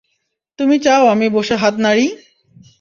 তুমি 0.59 0.75
চাও 0.79 1.03
আমি 1.07 1.27
বসে 1.29 1.55
হাত 1.55 1.75
নাড়ি? 1.77 2.07